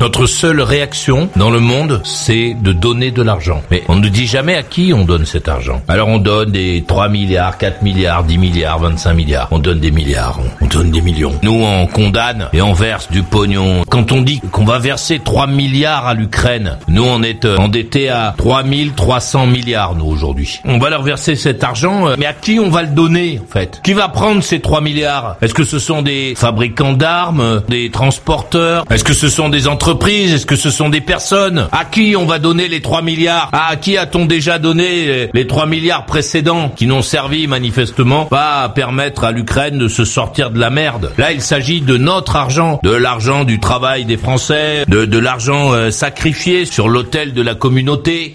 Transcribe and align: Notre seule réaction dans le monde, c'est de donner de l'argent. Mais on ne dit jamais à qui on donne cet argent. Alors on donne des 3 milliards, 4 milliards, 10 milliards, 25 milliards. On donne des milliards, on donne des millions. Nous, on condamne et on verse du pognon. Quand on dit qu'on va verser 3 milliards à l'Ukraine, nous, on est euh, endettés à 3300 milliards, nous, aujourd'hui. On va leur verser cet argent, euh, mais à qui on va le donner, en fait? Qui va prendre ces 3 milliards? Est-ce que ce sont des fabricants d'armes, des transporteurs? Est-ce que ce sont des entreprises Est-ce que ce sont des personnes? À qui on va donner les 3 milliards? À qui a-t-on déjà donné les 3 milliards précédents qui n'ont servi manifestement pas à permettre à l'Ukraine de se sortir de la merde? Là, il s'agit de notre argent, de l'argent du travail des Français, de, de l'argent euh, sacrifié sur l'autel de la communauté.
Notre 0.00 0.26
seule 0.26 0.60
réaction 0.60 1.28
dans 1.34 1.50
le 1.50 1.58
monde, 1.58 2.00
c'est 2.04 2.54
de 2.54 2.72
donner 2.72 3.10
de 3.10 3.20
l'argent. 3.20 3.62
Mais 3.72 3.82
on 3.88 3.96
ne 3.96 4.08
dit 4.08 4.28
jamais 4.28 4.54
à 4.54 4.62
qui 4.62 4.92
on 4.94 5.04
donne 5.04 5.26
cet 5.26 5.48
argent. 5.48 5.82
Alors 5.88 6.06
on 6.06 6.18
donne 6.18 6.52
des 6.52 6.84
3 6.86 7.08
milliards, 7.08 7.58
4 7.58 7.82
milliards, 7.82 8.22
10 8.22 8.38
milliards, 8.38 8.78
25 8.78 9.12
milliards. 9.14 9.48
On 9.50 9.58
donne 9.58 9.80
des 9.80 9.90
milliards, 9.90 10.38
on 10.60 10.66
donne 10.66 10.92
des 10.92 11.00
millions. 11.00 11.34
Nous, 11.42 11.52
on 11.52 11.88
condamne 11.88 12.48
et 12.52 12.62
on 12.62 12.74
verse 12.74 13.10
du 13.10 13.24
pognon. 13.24 13.82
Quand 13.90 14.12
on 14.12 14.22
dit 14.22 14.40
qu'on 14.52 14.64
va 14.64 14.78
verser 14.78 15.18
3 15.18 15.48
milliards 15.48 16.06
à 16.06 16.14
l'Ukraine, 16.14 16.78
nous, 16.86 17.02
on 17.04 17.24
est 17.24 17.44
euh, 17.44 17.56
endettés 17.56 18.08
à 18.08 18.34
3300 18.38 19.46
milliards, 19.46 19.96
nous, 19.96 20.06
aujourd'hui. 20.06 20.60
On 20.64 20.78
va 20.78 20.90
leur 20.90 21.02
verser 21.02 21.34
cet 21.34 21.64
argent, 21.64 22.06
euh, 22.06 22.14
mais 22.16 22.26
à 22.26 22.34
qui 22.34 22.60
on 22.60 22.70
va 22.70 22.82
le 22.82 22.88
donner, 22.88 23.40
en 23.42 23.52
fait? 23.52 23.80
Qui 23.82 23.94
va 23.94 24.08
prendre 24.08 24.44
ces 24.44 24.60
3 24.60 24.80
milliards? 24.80 25.36
Est-ce 25.42 25.54
que 25.54 25.64
ce 25.64 25.80
sont 25.80 26.02
des 26.02 26.34
fabricants 26.36 26.92
d'armes, 26.92 27.62
des 27.68 27.90
transporteurs? 27.90 28.84
Est-ce 28.90 29.02
que 29.02 29.12
ce 29.12 29.28
sont 29.28 29.48
des 29.48 29.66
entreprises 29.66 29.87
Est-ce 29.88 30.44
que 30.44 30.54
ce 30.54 30.68
sont 30.70 30.90
des 30.90 31.00
personnes? 31.00 31.66
À 31.72 31.86
qui 31.86 32.14
on 32.14 32.26
va 32.26 32.38
donner 32.38 32.68
les 32.68 32.82
3 32.82 33.00
milliards? 33.00 33.48
À 33.52 33.74
qui 33.76 33.96
a-t-on 33.96 34.26
déjà 34.26 34.58
donné 34.58 35.30
les 35.32 35.46
3 35.46 35.64
milliards 35.64 36.04
précédents 36.04 36.68
qui 36.68 36.86
n'ont 36.86 37.00
servi 37.00 37.46
manifestement 37.46 38.26
pas 38.26 38.62
à 38.64 38.68
permettre 38.68 39.24
à 39.24 39.32
l'Ukraine 39.32 39.78
de 39.78 39.88
se 39.88 40.04
sortir 40.04 40.50
de 40.50 40.58
la 40.58 40.68
merde? 40.68 41.12
Là, 41.16 41.32
il 41.32 41.40
s'agit 41.40 41.80
de 41.80 41.96
notre 41.96 42.36
argent, 42.36 42.80
de 42.82 42.90
l'argent 42.90 43.44
du 43.44 43.60
travail 43.60 44.04
des 44.04 44.18
Français, 44.18 44.84
de, 44.88 45.06
de 45.06 45.18
l'argent 45.18 45.72
euh, 45.72 45.90
sacrifié 45.90 46.66
sur 46.66 46.88
l'autel 46.90 47.32
de 47.32 47.40
la 47.40 47.54
communauté. 47.54 48.26